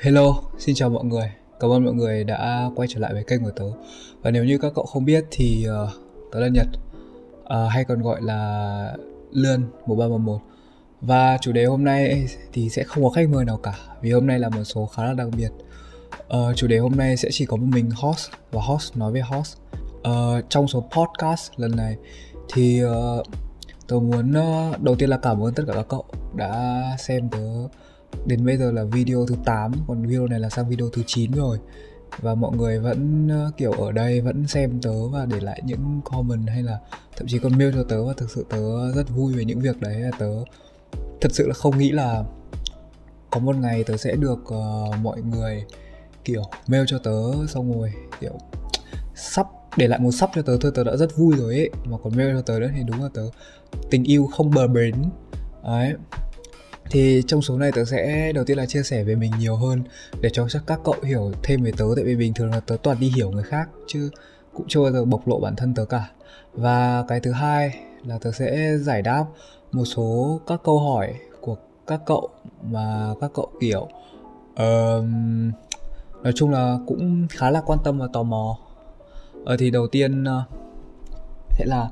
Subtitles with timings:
[0.00, 1.32] Hello, xin chào mọi người.
[1.60, 3.64] Cảm ơn mọi người đã quay trở lại với kênh của tớ.
[4.22, 5.88] Và nếu như các cậu không biết thì uh,
[6.32, 6.66] tớ là Nhật,
[7.42, 8.96] uh, hay còn gọi là
[9.32, 10.40] Lươn 1311.
[11.00, 14.26] Và chủ đề hôm nay thì sẽ không có khách mời nào cả, vì hôm
[14.26, 15.50] nay là một số khá là đặc biệt.
[16.36, 19.20] Uh, chủ đề hôm nay sẽ chỉ có một mình host và host nói về
[19.20, 19.56] host.
[19.98, 21.96] Uh, trong số podcast lần này
[22.52, 23.26] thì uh,
[23.88, 27.68] tớ muốn uh, đầu tiên là cảm ơn tất cả các cậu đã xem tớ
[28.26, 31.32] đến bây giờ là video thứ 8 còn video này là sang video thứ 9
[31.32, 31.58] rồi.
[32.18, 36.00] Và mọi người vẫn ờ, kiểu ở đây vẫn xem tớ và để lại những
[36.04, 36.78] comment hay là
[37.16, 39.80] thậm chí còn mail cho tớ và thực sự tớ rất vui về những việc
[39.80, 39.94] đấy.
[40.00, 40.30] Là tớ
[41.20, 42.24] thật sự là không nghĩ là
[43.30, 45.64] có một ngày tớ sẽ được uh, mọi người
[46.24, 48.38] kiểu mail cho tớ xong rồi kiểu
[49.14, 50.58] sắp để lại một sắp cho tớ.
[50.60, 53.02] Thôi tớ đã rất vui rồi ấy mà còn mail cho tớ nữa thì đúng
[53.02, 53.22] là tớ
[53.90, 54.94] tình yêu không bờ bến.
[55.64, 55.94] Đấy
[56.90, 59.82] thì trong số này tớ sẽ đầu tiên là chia sẻ về mình nhiều hơn
[60.20, 61.84] để cho chắc các cậu hiểu thêm về tớ.
[61.96, 64.10] Tại vì bình thường là tớ toàn đi hiểu người khác chứ
[64.54, 66.10] cũng chưa bao giờ bộc lộ bản thân tớ cả.
[66.52, 69.24] Và cái thứ hai là tớ sẽ giải đáp
[69.72, 72.28] một số các câu hỏi của các cậu
[72.62, 73.88] mà các cậu kiểu
[74.52, 75.04] uh,
[76.22, 78.58] nói chung là cũng khá là quan tâm và tò mò.
[79.44, 80.28] Ờ thì đầu tiên uh,
[81.50, 81.88] sẽ là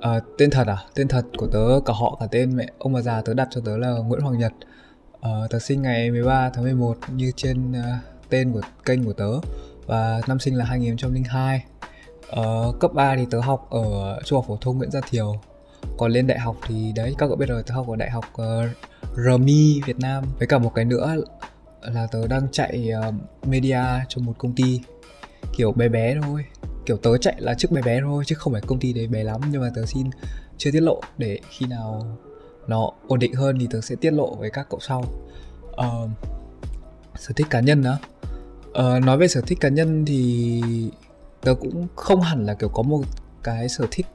[0.00, 0.76] À, tên thật à?
[0.94, 3.60] Tên thật của tớ cả họ cả tên mẹ ông bà già tớ đặt cho
[3.64, 4.52] tớ là Nguyễn Hoàng Nhật.
[5.20, 7.84] À, tớ sinh ngày 13 tháng 11 như trên uh,
[8.28, 9.30] tên của kênh của tớ.
[9.86, 11.64] Và năm sinh là 2002
[12.40, 15.40] uh, cấp 3 thì tớ học ở trung học phổ thông Nguyễn Gia Thiều.
[15.98, 18.24] Còn lên đại học thì đấy các cậu biết rồi tớ học ở đại học
[18.42, 18.68] uh,
[19.16, 20.24] RMI Việt Nam.
[20.38, 21.16] Với cả một cái nữa
[21.82, 23.14] là tớ đang chạy uh,
[23.46, 24.80] media cho một công ty
[25.56, 26.44] kiểu bé bé thôi
[26.88, 29.24] kiểu tớ chạy là trước bé bé thôi chứ không phải công ty đấy bé
[29.24, 29.40] lắm.
[29.50, 30.10] Nhưng mà tớ xin
[30.58, 32.16] chưa tiết lộ để khi nào
[32.66, 35.04] nó ổn định hơn thì tớ sẽ tiết lộ với các cậu sau.
[35.70, 36.10] Uh,
[37.16, 37.98] sở thích cá nhân đó
[38.68, 40.62] uh, ờ, nói về sở thích cá nhân thì
[41.40, 43.02] tớ cũng không hẳn là kiểu có một
[43.42, 44.06] cái sở thích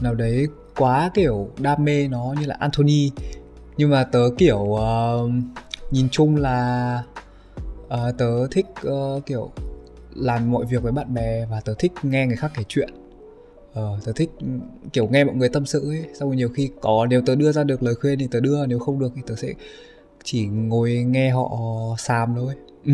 [0.00, 0.46] nào đấy
[0.76, 3.10] quá kiểu đam mê nó như là Anthony.
[3.76, 5.30] Nhưng mà tớ kiểu uh,
[5.90, 7.02] nhìn chung là
[7.86, 9.50] uh, tớ thích uh, kiểu
[10.14, 12.88] làm mọi việc với bạn bè và tớ thích nghe người khác kể chuyện.
[13.74, 14.30] Ờ, tớ thích
[14.92, 16.04] kiểu nghe mọi người tâm sự ấy.
[16.14, 18.66] Xong rồi nhiều khi có nếu tớ đưa ra được lời khuyên thì tớ đưa
[18.66, 19.48] nếu không được thì tớ sẽ
[20.24, 21.58] chỉ ngồi nghe họ
[21.98, 22.54] xàm thôi.
[22.86, 22.92] Ừ.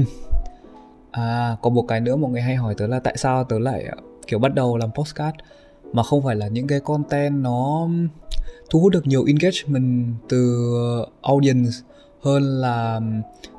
[1.10, 3.86] à có một cái nữa mọi người hay hỏi tớ là tại sao tớ lại
[4.26, 5.36] kiểu bắt đầu làm postcard
[5.92, 7.88] mà không phải là những cái content nó
[8.70, 10.70] thu hút được nhiều engagement từ
[11.22, 11.70] audience
[12.20, 13.00] hơn là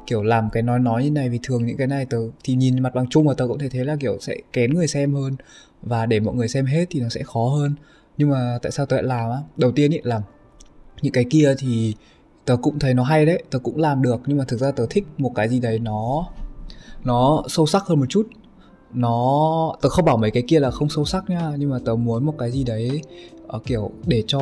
[0.09, 2.83] kiểu làm cái nói nói như này vì thường những cái này tớ thì nhìn
[2.83, 5.35] mặt bằng chung mà tớ cũng thể thấy là kiểu sẽ kén người xem hơn
[5.81, 7.75] và để mọi người xem hết thì nó sẽ khó hơn.
[8.17, 9.37] Nhưng mà tại sao tớ lại làm á?
[9.57, 10.21] Đầu tiên ý là
[11.01, 11.95] những cái kia thì
[12.45, 14.85] tớ cũng thấy nó hay đấy tớ cũng làm được nhưng mà thực ra tớ
[14.89, 16.27] thích một cái gì đấy nó
[17.03, 18.27] nó sâu sắc hơn một chút.
[18.93, 21.95] Nó tớ không bảo mấy cái kia là không sâu sắc nha nhưng mà tớ
[21.95, 23.01] muốn một cái gì đấy
[23.55, 24.39] uh, kiểu để cho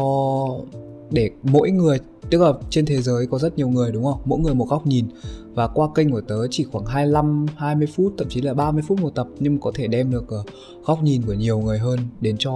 [1.11, 4.21] để mỗi người tức là trên thế giới có rất nhiều người đúng không?
[4.25, 5.05] Mỗi người một góc nhìn.
[5.53, 9.01] Và qua kênh của tớ chỉ khoảng 25 20 phút thậm chí là 30 phút
[9.01, 10.43] một tập nhưng có thể đem được ờ,
[10.85, 12.53] góc nhìn của nhiều người hơn đến cho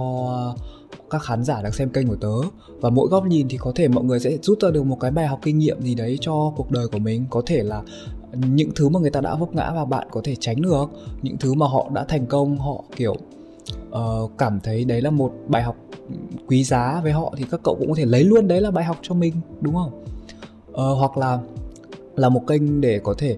[1.10, 2.48] các khán giả đang xem kênh của tớ.
[2.80, 5.10] Và mỗi góc nhìn thì có thể mọi người sẽ rút ra được một cái
[5.10, 7.24] bài học kinh nghiệm gì đấy cho cuộc đời của mình.
[7.30, 7.82] Có thể là
[8.32, 10.86] những thứ mà người ta đã vấp ngã và bạn có thể tránh được.
[11.22, 13.16] Những thứ mà họ đã thành công họ kiểu
[13.90, 15.76] uh, cảm thấy đấy là một bài học
[16.46, 18.84] quý giá với họ thì các cậu cũng có thể lấy luôn đấy là bài
[18.84, 20.04] học cho mình đúng không?
[20.72, 21.38] Ờ, hoặc là
[22.16, 23.36] là một kênh để có thể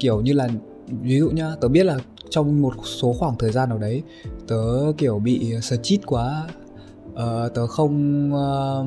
[0.00, 0.48] kiểu như là
[1.02, 1.98] ví dụ nhá tớ biết là
[2.30, 4.02] trong một số khoảng thời gian nào đấy
[4.46, 6.48] tớ kiểu bị stress quá
[7.12, 8.86] uh, tớ không uh,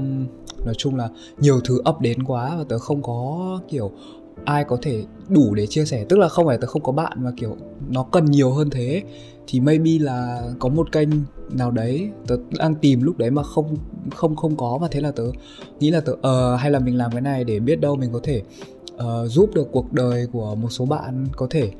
[0.65, 1.09] nói chung là
[1.39, 3.91] nhiều thứ ấp đến quá và tớ không có kiểu
[4.45, 6.05] ai có thể đủ để chia sẻ.
[6.09, 7.55] Tức là không phải tớ không có bạn mà kiểu
[7.89, 9.03] nó cần nhiều hơn thế.
[9.47, 11.09] Thì maybe là có một kênh
[11.51, 13.75] nào đấy tớ đang tìm lúc đấy mà không
[14.15, 15.23] không không có và thế là tớ
[15.79, 18.19] nghĩ là tớ uh, hay là mình làm cái này để biết đâu mình có
[18.23, 18.41] thể
[18.93, 21.71] uh, giúp được cuộc đời của một số bạn có thể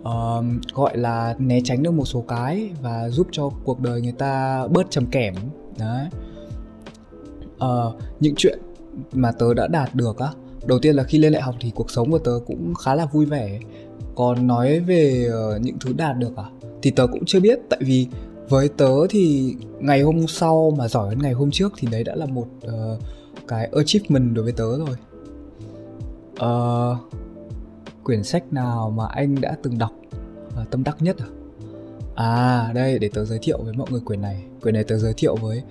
[0.00, 0.44] uh,
[0.74, 4.66] gọi là né tránh được một số cái và giúp cho cuộc đời người ta
[4.66, 5.34] bớt trầm kẻm.
[5.78, 6.06] Đấy.
[7.56, 8.58] Uh, những chuyện
[9.12, 10.28] mà tớ đã đạt được á
[10.66, 13.06] đầu tiên là khi lên đại học thì cuộc sống của tớ cũng khá là
[13.06, 13.58] vui vẻ.
[14.14, 16.44] Còn nói về uh, những thứ đạt được à
[16.82, 17.58] thì tớ cũng chưa biết.
[17.70, 18.06] Tại vì
[18.48, 22.14] với tớ thì ngày hôm sau mà giỏi hơn ngày hôm trước thì đấy đã
[22.14, 23.00] là một uh,
[23.48, 24.96] cái achievement đối với tớ rồi.
[26.32, 26.98] Uh,
[28.04, 29.92] quyển sách nào mà anh đã từng đọc
[30.54, 31.26] và tâm đắc nhất à?
[32.14, 34.44] À đây để tớ giới thiệu với mọi người quyển này.
[34.62, 35.62] Quyển này tớ giới thiệu với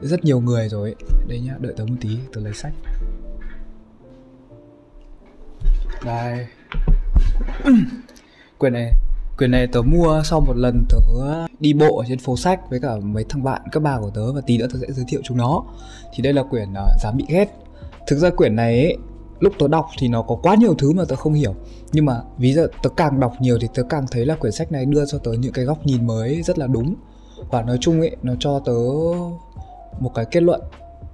[0.00, 0.94] rất nhiều người rồi
[1.28, 2.72] đây nhá đợi tớ một tí tớ lấy sách
[6.04, 6.46] đây.
[8.58, 8.92] Quyển này
[9.38, 10.98] quyển này tớ mua sau một lần tớ
[11.60, 14.32] đi bộ ở trên phố sách với cả mấy thằng bạn cấp ba của tớ
[14.32, 15.64] và tí nữa tớ sẽ giới thiệu chúng nó.
[16.14, 17.46] Thì đây là quyển uh, dám bị ghét.
[18.06, 18.96] Thực ra quyển này ấy,
[19.40, 21.54] lúc tớ đọc thì nó có quá nhiều thứ mà tớ không hiểu.
[21.92, 24.72] Nhưng mà ví dụ tớ càng đọc nhiều thì tớ càng thấy là quyển sách
[24.72, 26.94] này đưa cho tớ những cái góc nhìn mới rất là đúng.
[27.50, 28.72] Và nói chung ấy nó cho tớ
[30.00, 30.60] một cái kết luận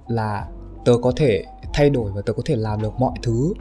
[0.07, 0.47] là
[0.85, 3.53] tớ có thể thay đổi và tớ có thể làm được mọi thứ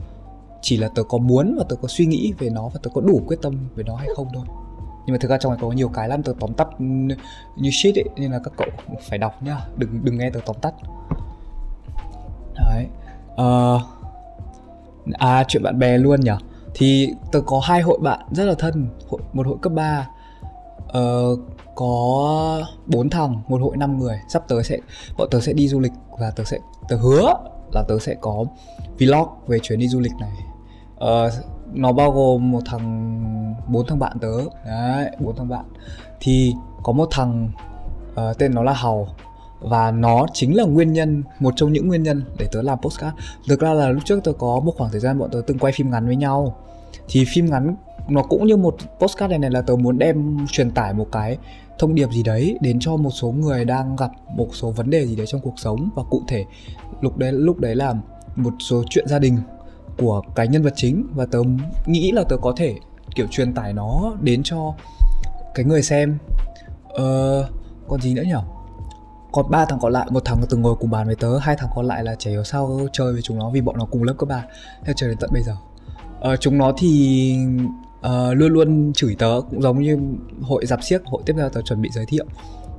[0.63, 3.01] chỉ là tớ có muốn và tớ có suy nghĩ về nó và tớ có
[3.01, 4.45] đủ quyết tâm về nó hay không thôi.
[5.07, 6.69] Nhưng mà thực ra trong này có nhiều cái lắm tớ tóm tắt
[7.57, 9.57] như shit ấy nên là các cậu phải đọc nhá.
[9.77, 10.75] Đừng đừng nghe tớ tóm tắt.
[12.55, 12.87] Đấy.
[13.33, 13.83] Uh,
[15.13, 16.33] à chuyện bạn bè luôn nhỉ
[16.75, 20.09] thì tớ có hai hội bạn rất là thân hội, một hội cấp 3
[20.79, 21.37] uh, ờ,
[21.75, 24.21] có bốn thằng một hội 5 người.
[24.29, 24.79] Sắp tới sẽ
[25.19, 26.59] bọn tớ sẽ đi du lịch và tớ sẽ
[26.89, 27.35] tớ hứa
[27.73, 28.45] là tớ sẽ có
[28.99, 30.31] vlog về chuyến đi du lịch này
[31.05, 31.33] uh,
[31.73, 32.85] nó bao gồm một thằng
[33.69, 34.33] bốn thằng bạn tớ.
[34.67, 35.65] Đấy bốn thằng bạn.
[36.21, 37.51] Thì có một thằng
[38.13, 39.09] uh, tên nó là hầu
[39.61, 43.17] và nó chính là nguyên nhân một trong những nguyên nhân để tớ làm postcard
[43.49, 45.73] thực ra là lúc trước tớ có một khoảng thời gian bọn tớ từng quay
[45.73, 46.57] phim ngắn với nhau.
[47.09, 47.77] Thì phim ngắn
[48.09, 51.39] nó cũng như một postcard này này là tớ muốn đem truyền tải một cái
[51.79, 55.07] thông điệp gì đấy đến cho một số người đang gặp một số vấn đề
[55.07, 55.91] gì đấy trong cuộc sống.
[55.95, 56.45] Và cụ thể
[57.01, 57.95] lúc đấy lúc đấy là
[58.37, 59.39] một số chuyện gia đình
[60.01, 61.39] của cái nhân vật chính và tớ
[61.87, 62.75] nghĩ là tớ có thể
[63.15, 64.75] kiểu truyền tải nó đến cho
[65.55, 66.19] cái người xem.
[66.89, 67.49] Ờ
[67.89, 68.33] còn gì nữa nhỉ
[69.33, 71.71] còn ba thằng còn lại một thằng từng ngồi cùng bàn với tớ hai thằng
[71.75, 74.15] còn lại là chả hiểu sao chơi với chúng nó vì bọn nó cùng lớp
[74.19, 74.45] cấp ba.
[74.85, 75.57] Theo chơi đến tận bây giờ.
[76.21, 77.37] Ờ, chúng nó thì
[78.07, 79.99] uh, luôn luôn chửi tớ cũng giống như
[80.43, 82.25] hội giạp xiếc hội tiếp theo tớ chuẩn bị giới thiệu.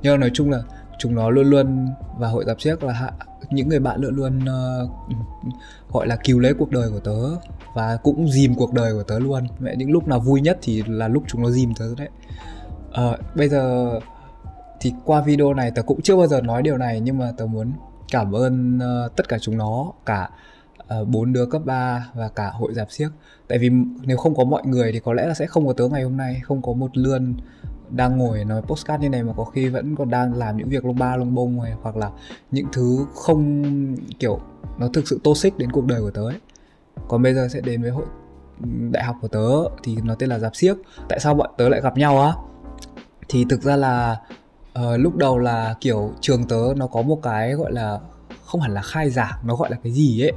[0.02, 0.62] Nhưng nói chung là
[0.98, 3.10] chúng nó luôn luôn và hội dạp xiếc là
[3.50, 4.90] những người bạn luôn luôn uh,
[5.92, 7.36] gọi là cứu lấy cuộc đời của tớ
[7.74, 9.46] và cũng dìm cuộc đời của tớ luôn.
[9.58, 12.08] Mẹ những lúc nào vui nhất thì là lúc chúng nó dìm tớ đấy.
[12.88, 13.90] Uh, bây giờ
[14.80, 17.46] thì qua video này tớ cũng chưa bao giờ nói điều này nhưng mà tớ
[17.46, 17.72] muốn
[18.12, 20.28] cảm ơn uh, tất cả chúng nó cả
[20.88, 23.08] bốn bốn đứa cấp 3 và cả hội giạp xiếc
[23.48, 23.70] tại vì
[24.02, 26.16] nếu không có mọi người thì có lẽ là sẽ không có tớ ngày hôm
[26.16, 27.34] nay không có một lươn
[27.96, 30.84] đang ngồi nói postcard như này mà có khi vẫn còn đang làm những việc
[30.84, 32.10] lông ba lông bông này hoặc là
[32.50, 33.64] những thứ không
[34.18, 34.40] kiểu
[34.78, 36.38] nó thực sự toxic đến cuộc đời của tớ ấy.
[37.08, 38.04] Còn bây giờ sẽ đến với hội
[38.90, 39.48] đại học của tớ
[39.82, 40.76] thì nó tên là giáp siếc.
[41.08, 42.32] Tại sao bọn tớ lại gặp nhau á?
[43.28, 44.20] Thì thực ra là
[44.78, 47.98] uh, lúc đầu là kiểu trường tớ nó có một cái gọi là
[48.44, 50.32] không hẳn là khai giảng nó gọi là cái gì ấy.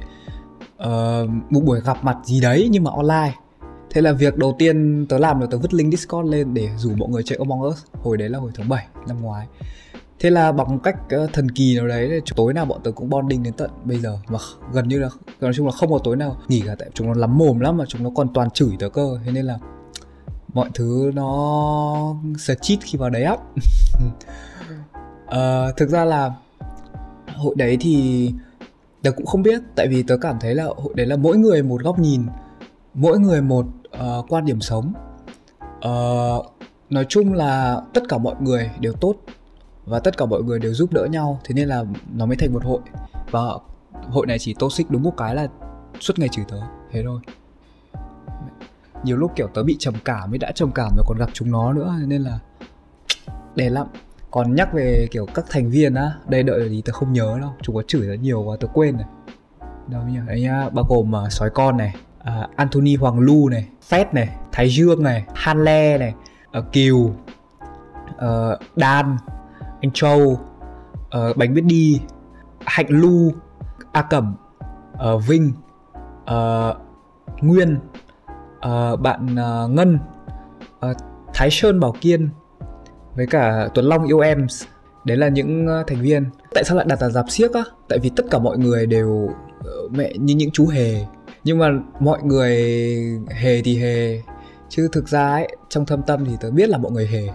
[0.76, 3.32] Uh, một buổi gặp mặt gì đấy nhưng mà online
[3.96, 6.90] thế là việc đầu tiên tớ làm là tớ vứt link discord lên để rủ
[6.96, 7.78] mọi người chơi among us.
[8.02, 9.46] Hồi đấy là hồi tháng 7 năm ngoái.
[10.18, 13.42] Thế là bằng cách ờ, thần kỳ nào đấy tối nào bọn tớ cũng bonding
[13.42, 14.18] đến tận bây giờ.
[14.28, 14.38] Mà
[14.72, 15.08] gần như là
[15.40, 17.76] nói chung là không có tối nào nghỉ cả tại chúng nó lắm mồm lắm
[17.76, 19.18] mà chúng nó còn toàn chửi tớ cơ.
[19.24, 19.58] Thế nên là
[20.52, 23.36] mọi thứ nó cheat khi vào đấy á.
[25.26, 26.32] À, thực ra là
[27.26, 28.30] hội đấy thì
[29.02, 31.62] tớ cũng không biết tại vì tớ cảm thấy là hội đấy là mỗi người
[31.62, 32.22] một góc nhìn
[32.96, 33.66] mỗi người một
[33.96, 34.92] uh, quan điểm sống.
[35.76, 36.46] Uh,
[36.90, 39.14] nói chung là tất cả mọi người đều tốt
[39.84, 41.84] và tất cả mọi người đều giúp đỡ nhau thế nên là
[42.14, 42.80] nó mới thành một hội.
[43.30, 43.40] Và
[44.08, 45.48] hội này chỉ toxic đúng một cái là
[46.00, 46.56] suốt ngày chửi tớ
[46.90, 47.20] thế thôi.
[49.04, 51.50] Nhiều lúc kiểu tớ bị trầm cảm mới đã trầm cảm rồi còn gặp chúng
[51.50, 52.38] nó nữa nên là
[53.54, 53.86] đè lắm.
[54.30, 57.38] Còn nhắc về kiểu các thành viên á đây đợi là gì tớ không nhớ
[57.40, 59.06] đâu chúng có chửi tớ nhiều quá tớ quên rồi.
[59.86, 60.18] Đâu nhỉ?
[60.26, 61.94] Đấy nhá bao gồm uh, sói con này
[62.28, 66.14] uh, Anthony Hoàng Lu này Fed này Thái Dương này Han Le này
[66.58, 67.14] uh, Kiều uh,
[68.76, 69.16] Dan,
[69.80, 72.00] anh Châu uh, Bánh biết đi
[72.66, 73.32] Hạnh Lu
[73.92, 74.36] A Cẩm
[74.94, 75.52] uh, Vinh
[76.22, 76.76] uh,
[77.40, 77.78] Nguyên
[78.56, 79.98] uh, bạn uh, Ngân
[80.90, 80.96] uh,
[81.34, 82.28] Thái Sơn Bảo Kiên
[83.14, 84.46] với cả Tuấn Long yêu em.
[85.04, 86.24] Đấy là những thành viên.
[86.54, 87.60] Tại sao lại đặt là dạp xiếc á?
[87.88, 89.30] Tại vì tất cả mọi người đều
[89.90, 91.06] mẹ như những chú hề
[91.46, 92.54] nhưng mà mọi người
[93.28, 94.20] hề thì hề
[94.68, 97.28] chứ thực ra ấy trong thâm tâm thì tớ biết là mọi người hề.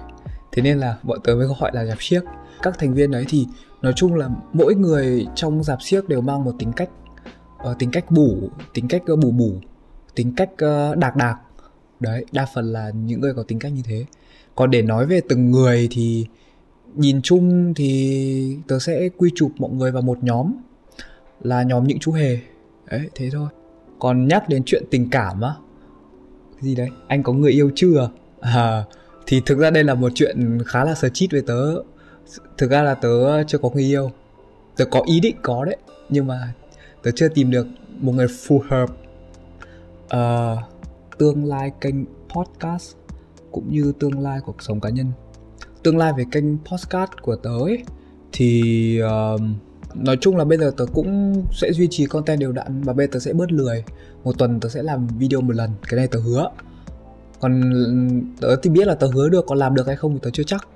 [0.51, 2.21] Thế nên là bọn tớ mới gọi là dạp xiếc
[2.61, 3.47] các thành viên đấy thì
[3.81, 6.89] nói chung là mỗi người trong dạp xiếc đều mang một tính cách
[7.71, 9.51] uh, tính cách bủ tính cách uh, bù bù
[10.15, 11.37] tính cách uh, đạc đạc.
[11.99, 14.05] Đấy đa phần là những người có tính cách như thế.
[14.55, 16.25] Còn để nói về từng người thì
[16.95, 20.53] nhìn chung thì tớ sẽ quy chụp mọi người vào một nhóm
[21.41, 22.39] là nhóm những chú hề.
[22.91, 23.47] Đấy thế thôi
[24.01, 25.53] còn nhắc đến chuyện tình cảm á.
[26.53, 26.89] Cái gì đấy?
[27.07, 28.09] Anh có người yêu chưa?
[28.39, 28.83] À,
[29.25, 31.75] thì thực ra đây là một chuyện khá là sờ chít với tớ.
[32.57, 34.11] Thực ra là tớ chưa có người yêu.
[34.75, 35.77] Tớ có ý định có đấy
[36.09, 36.53] nhưng mà
[37.03, 37.67] tớ chưa tìm được
[37.99, 38.89] một người phù hợp.
[40.15, 40.59] Uh,
[41.17, 42.95] tương lai kênh podcast
[43.51, 45.11] cũng như tương lai cuộc sống cá nhân.
[45.83, 47.83] Tương lai về kênh podcast của tớ ấy,
[48.31, 49.41] thì uh,
[49.95, 53.05] nói chung là bây giờ tớ cũng sẽ duy trì content đều đặn và bây
[53.05, 53.83] giờ tớ sẽ bớt lười.
[54.23, 56.49] Một tuần tớ sẽ làm video một lần, cái này tớ hứa.
[57.39, 57.73] Còn
[58.41, 60.43] tớ thì biết là tớ hứa được còn làm được hay không thì tớ chưa
[60.43, 60.67] chắc.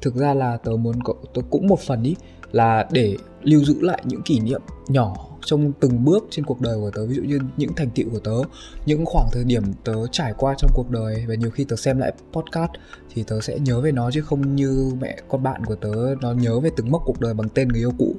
[0.00, 2.16] Thực ra là tớ muốn có, tớ cũng một phần ý,
[2.52, 5.14] là để lưu giữ lại những kỷ niệm nhỏ
[5.44, 7.06] trong từng bước trên cuộc đời của tớ.
[7.06, 8.48] Ví dụ như những thành tựu của tớ,
[8.86, 11.98] những khoảng thời điểm tớ trải qua trong cuộc đời và nhiều khi tớ xem
[11.98, 12.70] lại podcast
[13.14, 16.32] thì tớ sẽ nhớ về nó chứ không như mẹ con bạn của tớ, nó
[16.32, 18.14] nhớ về từng mốc cuộc đời bằng tên người yêu cũ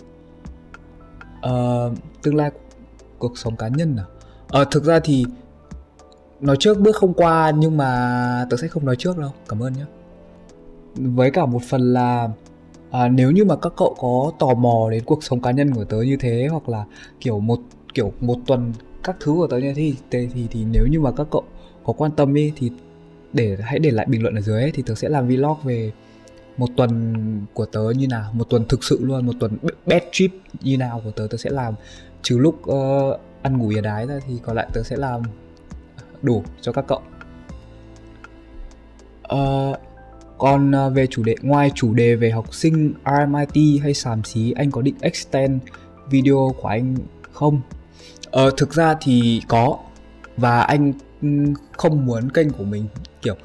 [1.50, 2.52] uh, tương lai
[3.18, 4.06] cuộc sống cá nhân à?
[4.62, 5.26] Uh, thực ra thì
[6.42, 9.32] nói trước bước không qua nhưng mà tớ sẽ không nói trước đâu.
[9.50, 9.86] Cảm ơn nhé
[10.96, 12.30] với cả một phần là
[12.92, 15.84] à, nếu như mà các cậu có tò mò đến cuộc sống cá nhân của
[15.84, 16.86] tớ như thế hoặc là
[17.20, 17.60] kiểu một
[17.94, 18.74] kiểu một tuần
[19.04, 21.44] các thứ của tớ như thế thì thì thì, thì nếu như mà các cậu
[21.86, 22.72] có quan tâm đi thì
[23.34, 25.92] để hãy để lại bình luận ở dưới ấy, thì tớ sẽ làm vlog về
[26.57, 30.31] một tuần của tớ như nào một tuần thực sự luôn một tuần bad trip
[30.62, 31.74] như nào của tớ tớ sẽ làm.
[32.22, 35.22] Trừ lúc uh, ăn ngủ ở đái ra thì còn lại tớ sẽ làm
[36.22, 37.01] đủ cho các cậu.
[39.36, 39.77] Uh,
[40.38, 44.51] còn uh, về chủ đề ngoài chủ đề về học sinh RMIT hay sàm xí
[44.51, 45.62] anh có định extend
[46.10, 46.95] video của anh
[47.33, 47.62] không?
[48.27, 49.77] Uh, thực ra thì có.
[50.38, 51.27] Và anh ừ,
[51.77, 52.86] không muốn kênh của mình
[53.22, 53.36] kiểu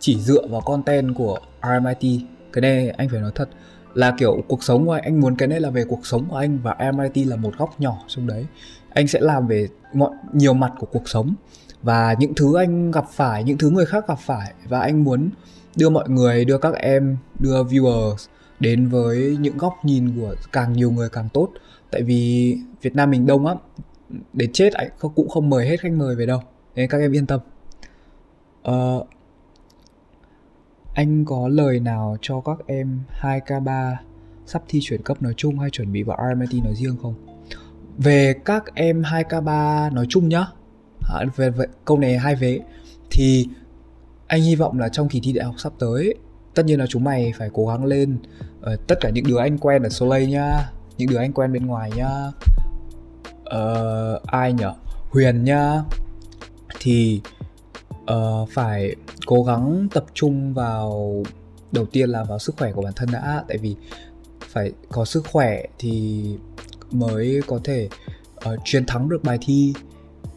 [0.00, 2.20] chỉ dựa vào content của RMIT
[2.52, 3.48] cái này anh phải nói thật
[3.94, 6.36] là kiểu cuộc sống của anh, anh muốn cái này là về cuộc sống của
[6.36, 8.46] anh và MIT là một góc nhỏ trong đấy.
[8.90, 11.34] Anh sẽ làm về mọi nhiều mặt của cuộc sống
[11.82, 15.30] và những thứ anh gặp phải những thứ người khác gặp phải và anh muốn
[15.76, 18.16] đưa mọi người đưa các em đưa viewers
[18.60, 21.48] đến với những góc nhìn của càng nhiều người càng tốt.
[21.90, 23.56] Tại vì Việt Nam mình đông lắm
[24.32, 26.42] đến chết anh cũng không mời hết khách mời về đâu.
[26.74, 27.40] Nên các em yên tâm.
[28.70, 29.08] Uh,
[30.98, 33.94] anh có lời nào cho các em 2K3
[34.46, 37.14] sắp thi chuyển cấp nói chung hay chuẩn bị vào RMIT nói riêng không?
[37.98, 40.46] Về các em 2K3 nói chung nhá.
[41.08, 42.60] À, về, về câu này hai vế.
[43.10, 43.48] Thì
[44.26, 46.14] anh hy vọng là trong kỳ thi đại học sắp tới
[46.54, 48.18] tất nhiên là chúng mày phải cố gắng lên
[48.72, 51.66] uh, tất cả những đứa anh quen ở Soleil nhá những đứa anh quen bên
[51.66, 52.10] ngoài nhá.
[53.44, 54.74] Ờ, ai nhở?
[55.10, 55.82] Huyền nhá.
[56.80, 57.20] Thì
[58.12, 58.96] uh, phải
[59.26, 61.14] cố gắng tập trung vào
[61.72, 63.76] đầu tiên là vào sức khỏe của bản thân đã tại vì
[64.40, 66.22] phải có sức khỏe thì
[66.90, 67.88] mới có thể
[68.34, 69.74] uh, chiến thắng được bài thi.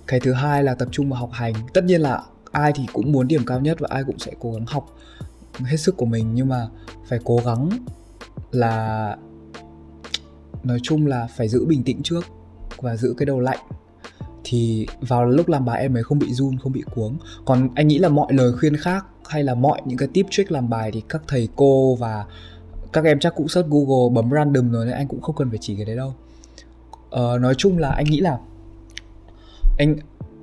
[0.07, 1.53] Cái thứ hai là tập trung vào học hành.
[1.73, 4.51] Tất nhiên là ai thì cũng muốn điểm cao nhất và ai cũng sẽ cố
[4.51, 4.97] gắng học
[5.59, 6.67] hết sức của mình nhưng mà
[7.07, 7.69] phải cố gắng
[8.51, 9.15] là
[10.63, 12.25] nói chung là phải giữ bình tĩnh trước
[12.77, 13.59] và giữ cái đầu lạnh
[14.43, 17.17] thì vào lúc làm bài em ấy không bị run không bị cuống.
[17.45, 20.51] Còn anh nghĩ là mọi lời khuyên khác hay là mọi những cái tip trick
[20.51, 22.25] làm bài thì các thầy cô và
[22.93, 25.59] các em chắc cũng search google bấm random rồi nên anh cũng không cần phải
[25.61, 26.13] chỉ cái đấy đâu.
[27.09, 28.37] Ờ, nói chung là anh nghĩ là
[29.77, 29.95] anh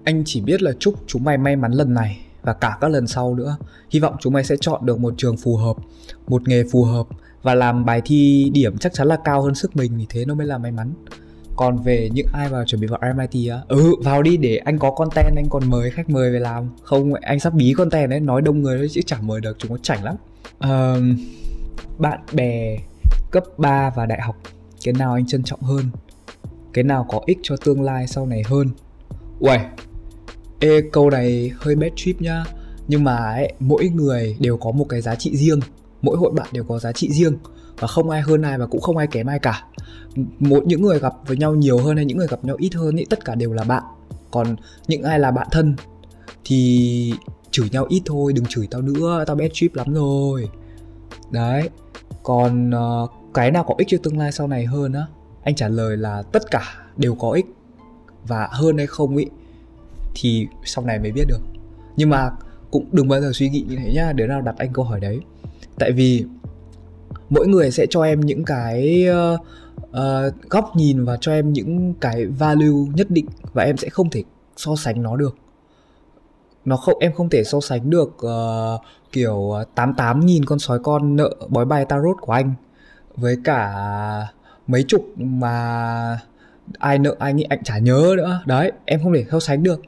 [0.04, 3.06] anh chỉ biết là chúc chúng mày may mắn lần này và cả các lần
[3.06, 3.56] sau nữa.
[3.90, 5.76] Hy vọng chúng mày sẽ chọn được một trường phù hợp
[6.26, 7.06] một nghề phù hợp
[7.42, 10.34] và làm bài thi điểm chắc chắn là cao hơn sức mình thì thế nó
[10.34, 10.92] mới là may mắn
[11.58, 13.60] còn về những ai vào chuẩn bị vào MIT á?
[13.68, 16.68] Ừ vào đi để anh có content anh còn mời khách mời về làm.
[16.82, 19.70] Không anh sắp bí content đấy nói đông người thôi chứ chẳng mời được chúng
[19.70, 20.16] nó chảnh lắm.
[20.60, 21.16] Um,
[21.98, 22.78] bạn bè
[23.30, 24.36] cấp 3 và đại học
[24.84, 25.84] cái nào anh trân trọng hơn?
[26.72, 28.68] Cái nào có ích cho tương lai sau này hơn?
[29.40, 29.58] Uầy,
[30.60, 32.44] ê câu này hơi bad trip nhá.
[32.88, 35.60] Nhưng mà ấy, mỗi người đều có một cái giá trị riêng.
[36.02, 37.36] Mỗi hội bạn đều có giá trị riêng.
[37.78, 39.64] Và không ai hơn ai và cũng không ai kém ai cả.
[40.38, 42.96] Một những người gặp với nhau nhiều hơn hay những người gặp nhau ít hơn
[42.96, 43.82] thì tất cả đều là bạn.
[44.30, 44.56] Còn
[44.88, 45.74] những ai là bạn thân
[46.44, 47.14] thì
[47.50, 50.48] chửi nhau ít thôi đừng chửi tao nữa tao bad trip lắm rồi.
[51.30, 51.68] Đấy.
[52.22, 55.06] Còn uh, cái nào có ích cho tương lai sau này hơn á
[55.42, 56.62] anh trả lời là tất cả
[56.96, 57.46] đều có ích
[58.26, 59.26] và hơn hay không ý
[60.14, 61.40] thì sau này mới biết được.
[61.96, 62.30] Nhưng mà
[62.70, 65.00] cũng đừng bao giờ suy nghĩ như thế nhá đứa nào đặt anh câu hỏi
[65.00, 65.20] đấy.
[65.78, 66.24] Tại vì
[67.30, 69.40] mỗi người sẽ cho em những cái uh,
[69.90, 74.10] uh, góc nhìn và cho em những cái value nhất định và em sẽ không
[74.10, 74.22] thể
[74.56, 75.36] so sánh nó được.
[76.64, 78.80] Nó không em không thể so sánh được uh,
[79.12, 82.54] kiểu 88 nghìn con sói con nợ bói bài tarot của anh
[83.16, 83.74] với cả
[84.66, 86.18] mấy chục mà
[86.78, 88.42] ai nợ ai nghĩ anh chả nhớ nữa.
[88.46, 89.80] Đấy em không thể so sánh được.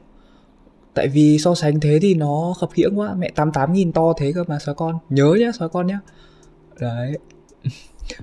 [0.93, 3.13] Tại vì so sánh thế thì nó khập khiễng quá.
[3.13, 4.97] Mẹ 88 nghìn to thế cơ mà sói con.
[5.09, 5.99] Nhớ nhá sói con nhá
[6.79, 7.17] đấy.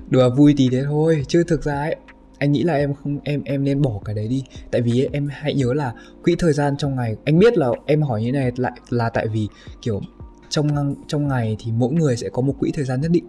[0.08, 1.96] Đùa vui tí thế thôi chứ thực ra ấy
[2.38, 4.44] anh nghĩ là em không em em nên bỏ cái đấy đi.
[4.70, 5.92] Tại vì em hãy nhớ là
[6.24, 9.26] quỹ thời gian trong ngày anh biết là em hỏi như này lại là tại
[9.28, 9.48] vì
[9.82, 10.00] kiểu
[10.48, 13.28] trong trong ngày thì mỗi người sẽ có một quỹ thời gian nhất định.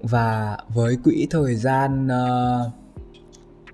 [0.00, 2.72] Và với quỹ thời gian uh,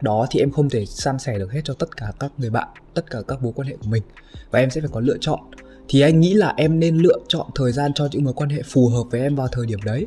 [0.01, 2.69] đó thì em không thể san sẻ được hết cho tất cả các người bạn
[2.95, 4.03] tất cả các mối quan hệ của mình.
[4.51, 5.41] Và em sẽ phải có lựa chọn.
[5.89, 8.63] Thì anh nghĩ là em nên lựa chọn thời gian cho những mối quan hệ
[8.63, 10.07] phù hợp với em vào thời điểm đấy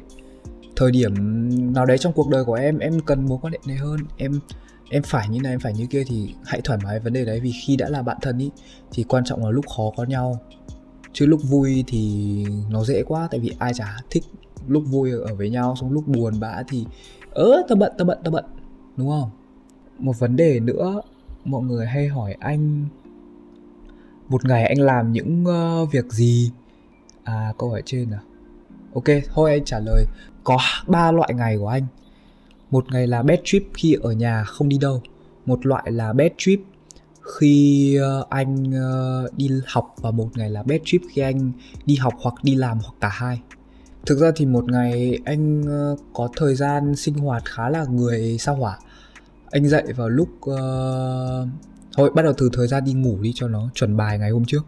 [0.76, 1.14] thời điểm
[1.74, 4.40] nào đấy trong cuộc đời của em em cần mối quan hệ này hơn em
[4.90, 7.40] em phải như này em phải như kia thì hãy thoải mái vấn đề đấy.
[7.40, 8.52] Vì khi đã là bạn thân ý
[8.92, 10.40] thì quan trọng là lúc khó có nhau.
[11.14, 14.24] Chứ lúc vui thì nó dễ quá tại vì ai chả thích
[14.68, 15.76] lúc vui ở với nhau.
[15.82, 16.86] Xong lúc buồn bã thì
[17.32, 18.46] ớ tao bận tao bận tao bận.
[18.98, 19.30] Đúng không?
[20.00, 21.02] Một vấn đề nữa
[21.46, 22.86] mọi người hay hỏi anh
[24.30, 26.52] một ngày anh làm những uh, việc gì?
[27.24, 28.20] À câu hỏi trên à?
[28.94, 30.06] Ok thôi anh trả lời.
[30.44, 30.58] Có
[30.88, 31.86] ba loại ngày của anh.
[32.72, 35.02] Một ngày là bad trip khi ở nhà không đi đâu.
[35.46, 36.60] Một loại là bad trip
[37.40, 41.52] khi ờ, anh ờ, đi học và một ngày là bad trip khi anh
[41.86, 43.42] đi học hoặc đi làm hoặc cả hai.
[44.06, 48.38] Thực ra thì một ngày anh ờ, có thời gian sinh hoạt khá là người
[48.40, 48.78] sao hỏa.
[49.52, 51.48] Anh dậy vào lúc uh,
[51.98, 54.46] thôi bắt đầu từ thời gian đi ngủ đi cho nó chuẩn bài ngày hôm
[54.46, 54.66] trước.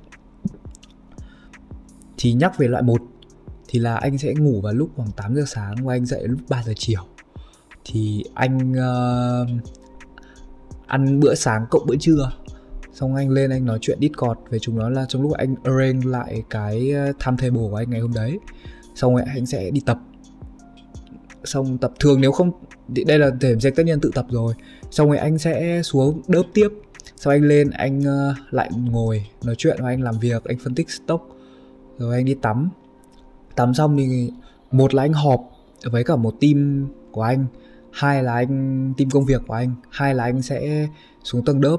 [2.17, 3.01] Thì nhắc về loại một
[3.67, 6.39] thì là anh sẽ ngủ vào lúc khoảng 8 giờ sáng và anh dậy lúc
[6.49, 7.01] 3 giờ chiều.
[7.85, 9.49] Thì anh uh,
[10.87, 12.31] ăn bữa sáng cộng bữa trưa.
[12.93, 16.09] Xong anh lên anh nói chuyện Discord về chúng nó là trong lúc anh arrange
[16.09, 18.39] lại cái ờ, timetable của anh ngày hôm đấy.
[18.95, 19.99] Xong rồi anh sẽ đi tập.
[21.43, 22.51] Xong tập thường nếu không
[22.87, 24.53] đây là thể dịch tất nhiên tự tập rồi.
[24.91, 26.69] Xong rồi anh sẽ xuống đớp tiếp.
[27.15, 30.75] Sau anh lên anh uh, lại ngồi nói chuyện và anh làm việc anh phân
[30.75, 31.37] tích stock.
[31.97, 32.69] Rồi anh đi tắm
[33.55, 34.31] tắm xong thì
[34.71, 35.51] một là anh họp
[35.83, 37.45] với cả một team của anh
[37.91, 40.87] hai là anh team công việc của anh hai là anh sẽ
[41.23, 41.77] xuống tầng đớp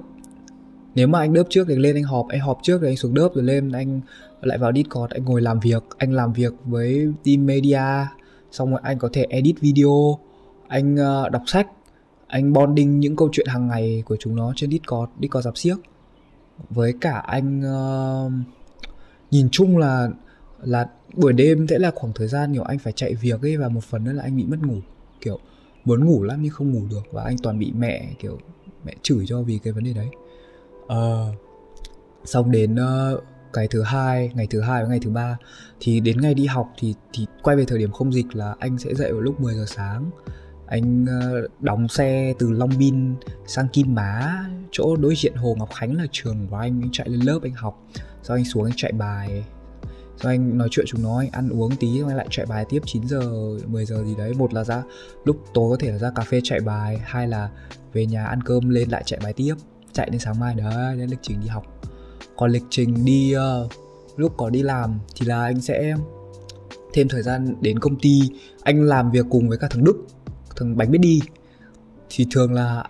[0.95, 3.15] nếu mà anh đớp trước thì lên anh họp anh họp trước rồi anh xuống
[3.15, 4.01] đớp rồi lên anh
[4.41, 8.07] lại vào discord anh ngồi làm việc anh làm việc với team media
[8.51, 10.19] xong rồi anh có thể edit video
[10.69, 11.67] anh ờ, đọc sách
[12.27, 15.77] anh bonding những câu chuyện hàng ngày của chúng nó trên discord discord dạp xiếc.
[16.71, 18.33] Với cả anh uh,
[19.31, 20.09] nhìn chung là
[20.67, 23.69] là buổi đêm sẽ là khoảng thời gian kiểu anh phải chạy việc ấy và
[23.69, 24.77] một phần nữa là anh bị mất ngủ.
[25.21, 25.39] Kiểu
[25.85, 28.39] muốn ngủ lắm nhưng không ngủ được và anh toàn bị mẹ kiểu
[28.85, 30.09] mẹ chửi cho vì cái vấn đề đấy.
[30.85, 31.35] Uh,
[32.25, 35.37] xong đến ờ, uh, cái thứ hai ngày thứ hai và ngày thứ ba
[35.81, 38.79] thì đến ngày đi học thì thì quay về thời điểm không dịch là anh
[38.79, 40.11] sẽ dậy vào lúc 10 giờ sáng.
[40.67, 43.15] Anh uh, đóng xe từ Long Biên
[43.47, 47.09] sang Kim Má chỗ đối diện Hồ Ngọc Khánh là trường của anh anh chạy
[47.09, 47.87] lên lớp anh học.
[48.23, 49.45] Sau anh xuống anh chạy bài.
[50.17, 52.65] Xong anh nói chuyện chúng nó anh ăn uống tí xong anh lại chạy bài
[52.69, 53.21] tiếp 9 giờ
[53.67, 54.35] 10 giờ gì đấy.
[54.35, 54.83] Một là ra
[55.25, 57.51] lúc tối có thể là ra cà phê chạy bài hai là
[57.93, 59.55] về nhà ăn cơm lên lại chạy bài tiếp.
[59.93, 61.65] Chạy đến sáng mai đấy đến lịch trình đi học.
[62.37, 63.73] Còn lịch trình đi uh,
[64.17, 65.95] lúc có đi làm thì là anh sẽ
[66.93, 68.21] thêm thời gian đến công ty.
[68.63, 70.07] Anh làm việc cùng với cả thằng Đức
[70.57, 71.21] thằng bánh biết đi.
[72.11, 72.85] Thì thường là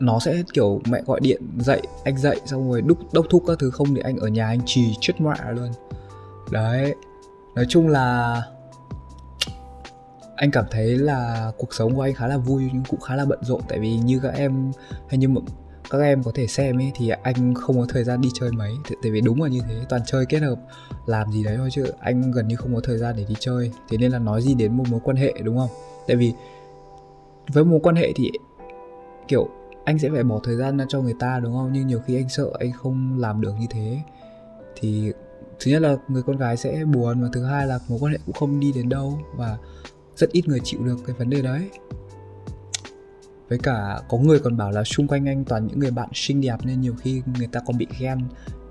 [0.00, 3.58] nó sẽ kiểu mẹ gọi điện dậy anh dậy xong rồi đúc đốc thúc các
[3.58, 5.68] thứ không thì anh ở nhà anh trì chết mẹ luôn
[6.50, 6.94] đấy.
[7.54, 8.42] Nói chung là
[10.36, 13.24] anh cảm thấy là cuộc sống của anh khá là vui nhưng cũng khá là
[13.24, 13.60] bận rộn.
[13.68, 14.72] Tại vì như các em,
[15.08, 15.28] hay như
[15.90, 18.72] các em có thể xem ấy, thì anh không có thời gian đi chơi mấy.
[19.02, 20.56] Tại vì đúng là như thế, toàn chơi kết hợp,
[21.06, 23.72] làm gì đấy thôi chứ anh gần như không có thời gian để đi chơi.
[23.88, 25.70] Thế nên là nói gì đến một mối quan hệ, đúng không?
[26.06, 26.32] Tại vì
[27.52, 28.30] với mối quan hệ thì,
[29.28, 29.48] kiểu,
[29.84, 31.72] anh sẽ phải bỏ thời gian ra cho người ta, đúng không?
[31.72, 33.98] Nhưng nhiều khi anh sợ anh không làm được như thế.
[34.76, 35.12] Thì
[35.60, 38.18] thứ nhất là người con gái sẽ buồn và thứ hai là mối quan hệ
[38.26, 39.58] cũng không đi đến đâu và
[40.16, 41.70] rất ít người chịu được cái vấn đề đấy.
[43.48, 46.40] Với cả có người còn bảo là xung quanh anh toàn những người bạn xinh
[46.40, 48.18] đẹp nên nhiều khi người ta còn bị ghen.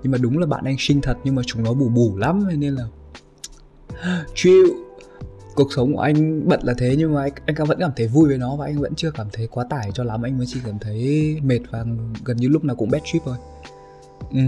[0.02, 2.48] Nhưng mà đúng là bạn anh xinh thật nhưng mà chúng nó bù bù lắm
[2.58, 2.84] nên là
[4.34, 4.66] chịu.
[5.54, 8.28] Cuộc sống của anh bận là thế nhưng mà anh, anh vẫn cảm thấy vui
[8.28, 10.22] với nó và anh vẫn chưa cảm thấy quá tải cho lắm.
[10.22, 11.84] Anh mới chỉ cảm thấy mệt và
[12.24, 13.36] gần như lúc nào cũng bad trip thôi.
[14.30, 14.40] Ừ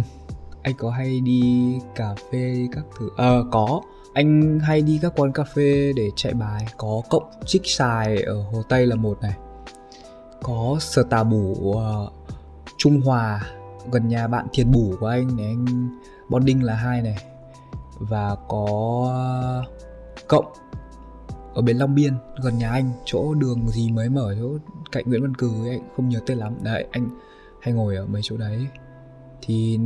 [0.63, 3.11] anh có hay đi cà phê các thứ?
[3.17, 3.81] Ờ à, có.
[4.15, 6.67] Anh hay đi các quán cà phê để chạy bài.
[6.77, 7.03] Có.
[7.11, 9.35] Cộng trích xài ở hồ tây là một này.
[10.43, 12.13] Có sờ tà bủ uh,
[12.77, 13.47] trung hòa
[13.93, 15.89] gần nhà bạn thiệt bủ của anh để anh
[16.29, 17.17] bonding là hai này.
[17.99, 18.67] Và có
[19.09, 19.65] ờ,
[20.29, 20.45] cộng
[21.55, 22.91] ở bên Long Biên gần nhà anh.
[23.05, 24.49] Chỗ đường gì mới mở chỗ
[24.93, 26.55] cạnh Nguyễn Văn Cừ ấy, anh không nhớ tên lắm.
[26.63, 27.09] Đấy anh
[27.61, 28.67] hay ngồi ở mấy chỗ đấy
[29.43, 29.79] thì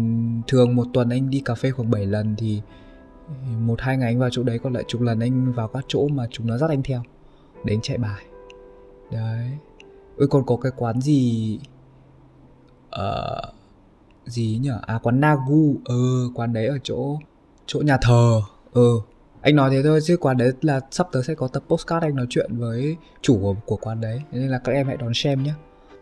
[0.47, 2.62] thường một tuần anh đi cà phê khoảng 7 lần thì
[3.59, 6.09] một hai ngày anh vào chỗ đấy còn lại chục lần anh vào các chỗ
[6.09, 7.03] mà chúng nó dắt anh theo
[7.64, 8.25] để anh chạy bài.
[9.11, 9.51] Đấy.
[10.19, 11.59] Ơi còn có cái quán gì
[12.90, 13.40] ờ
[14.27, 15.75] gì nhở à quán Nagu.
[15.85, 15.95] Ờ
[16.35, 17.19] quán đấy ở chỗ
[17.66, 18.40] chỗ nhà thờ.
[18.73, 18.83] Ờ
[19.40, 22.16] anh nói thế thôi chứ quán đấy là sắp tới sẽ có tập postcard anh
[22.16, 24.23] nói chuyện với chủ của, của quán đấy.
[24.33, 25.53] Nên là các em hãy đón xem nhé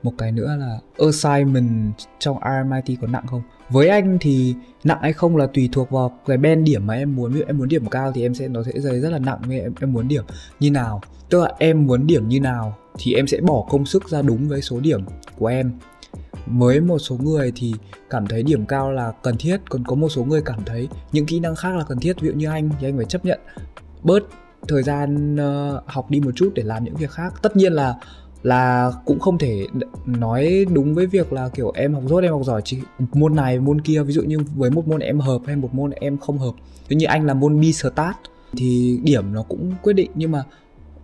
[0.05, 3.43] một cái nữa là assignment trong RMIT có nặng không?
[3.71, 7.17] Với anh thì nặng hay không là tùy thuộc vào cái band điểm mà em
[7.17, 7.33] muốn.
[7.33, 9.38] Ví dụ em muốn điểm cao thì em sẽ nó sẽ dày rất là nặng
[9.47, 10.25] với em em muốn điểm
[10.61, 11.01] như nào.
[11.29, 14.49] Tức là em muốn điểm như nào thì em sẽ bỏ công sức ra đúng
[14.49, 15.01] với số điểm
[15.38, 15.73] của em.
[16.47, 17.75] Với một số người thì
[18.11, 21.27] cảm thấy điểm cao là cần thiết còn có một số người cảm thấy những
[21.27, 22.21] kỹ năng khác là cần thiết.
[22.21, 23.40] Ví dụ như anh thì anh phải chấp nhận
[24.03, 24.23] bớt
[24.69, 27.35] thời gian uh, học đi một chút để làm những việc khác.
[27.43, 27.95] Tất nhiên là
[28.44, 29.66] là cũng không thể
[30.07, 32.78] nói đúng với việc là kiểu em học dốt em học giỏi chỉ
[33.12, 34.02] môn này, môn kia.
[34.02, 36.52] Ví dụ như với một môn em hợp hay một môn em không hợp.
[36.88, 38.16] Ví như anh là môn bi start
[38.57, 40.11] thì điểm nó cũng quyết định.
[40.14, 40.44] Nhưng mà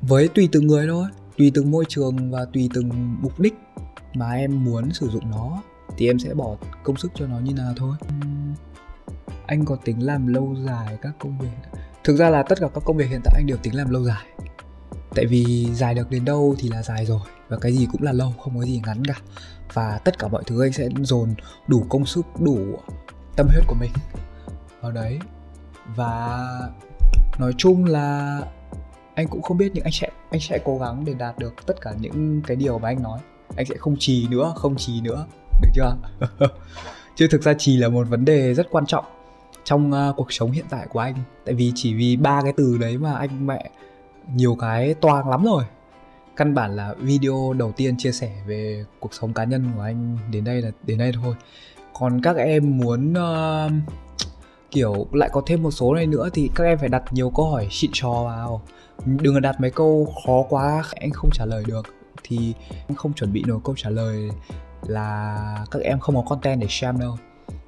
[0.03, 1.07] với tùy từng người thôi,
[1.39, 2.91] tùy từng môi trường và tùy từng
[3.23, 3.55] mục đích
[4.15, 5.63] mà em muốn sử dụng nó,
[5.97, 7.97] thì em sẽ bỏ công sức cho nó như nào thôi.
[9.47, 11.49] Anh có tính làm lâu dài các công việc?
[12.05, 14.05] Thực ra là tất cả các công việc hiện tại anh đều tính làm lâu
[14.05, 14.27] dài
[15.15, 18.13] tại vì dài được đến đâu thì là dài rồi và cái gì cũng là
[18.13, 19.15] lâu không có gì ngắn cả.
[19.73, 21.35] Và tất cả mọi thứ anh sẽ dồn
[21.67, 22.59] đủ công sức đủ
[23.37, 23.91] tâm huyết của mình
[24.81, 25.19] vào đấy.
[25.97, 26.39] Và
[27.39, 28.41] nói chung là
[29.15, 31.81] anh cũng không biết nhưng anh sẽ anh sẽ cố gắng để đạt được tất
[31.81, 33.21] cả những cái điều mà anh nói.
[33.57, 35.27] Anh sẽ không trì nữa không trì nữa.
[35.63, 35.97] Được chưa?
[37.17, 39.05] Chứ thực ra trì là một vấn đề rất quan trọng
[39.65, 41.15] trong uh, cuộc sống hiện tại của anh.
[41.45, 43.71] Tại vì chỉ vì ba cái từ đấy mà anh mẹ
[44.35, 45.65] nhiều cái toang lắm rồi.
[46.37, 50.19] Căn bản là video đầu tiên chia sẻ về cuộc sống cá nhân của anh
[50.31, 51.35] đến đây là đến đây thôi.
[51.93, 53.73] Còn các em muốn uh,
[54.71, 57.51] kiểu lại có thêm một số này nữa thì các em phải đặt nhiều câu
[57.51, 58.63] hỏi xịn sò vào.
[59.05, 61.87] Đừng đặt mấy câu khó quá anh không trả lời được.
[62.23, 62.55] Thì
[62.89, 64.31] anh không chuẩn bị nổi câu trả lời
[64.87, 67.17] là các em không có content để share đâu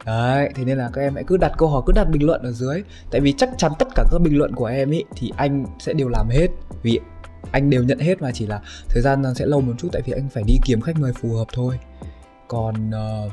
[0.06, 2.42] đấy thế nên là các em hãy cứ đặt câu hỏi cứ đặt bình luận
[2.42, 2.82] ở dưới.
[3.10, 5.92] Tại vì chắc chắn tất cả các bình luận của em ý thì anh sẽ
[5.92, 6.48] đều làm hết.
[6.82, 7.00] Vì
[7.52, 10.02] anh đều nhận hết mà chỉ là thời gian nó sẽ lâu một chút tại
[10.06, 11.78] vì anh phải đi kiếm khách mời phù hợp thôi.
[12.48, 13.32] Còn uh,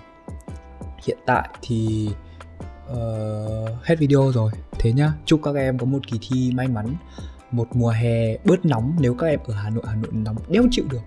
[1.05, 2.09] hiện tại thì
[2.91, 4.51] uh, hết video rồi.
[4.79, 6.95] Thế nhá chúc các em có một kỳ thi may mắn
[7.51, 10.63] một mùa hè bớt nóng nếu các em ở hà nội hà nội nóng đéo
[10.71, 11.01] chịu được.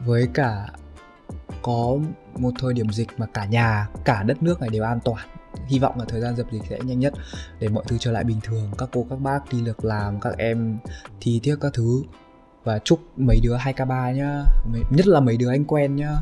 [0.00, 0.66] Với cả
[1.62, 1.98] có
[2.40, 5.28] một thời điểm dịch mà cả nhà, cả đất nước này đều an toàn.
[5.66, 7.14] Hy vọng là thời gian dập dịch sẽ nhanh nhất
[7.58, 8.70] để mọi thứ trở lại bình thường.
[8.78, 10.78] Các cô, các bác đi được làm, các em
[11.20, 12.02] thi tiếc các thứ.
[12.64, 14.42] Và chúc mấy đứa 2k3 nhá.
[14.90, 16.12] Nhất là mấy đứa anh quen nhá.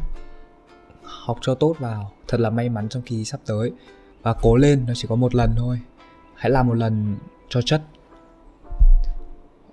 [1.02, 2.12] Học cho tốt vào.
[2.28, 3.72] Thật là may mắn trong kỳ sắp tới.
[4.22, 5.80] Và cố lên, nó chỉ có một lần thôi.
[6.34, 7.16] Hãy làm một lần
[7.48, 7.82] cho chất.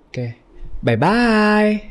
[0.04, 0.26] Ok.
[0.82, 1.90] Bye bye!